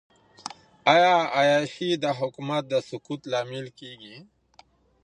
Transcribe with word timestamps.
آیا 0.93 1.15
عیاشي 1.39 1.89
د 2.03 2.05
حکومت 2.19 2.63
د 2.69 2.73
سقوط 2.89 3.21
لامل 3.31 3.67
کیږي؟ 3.79 4.17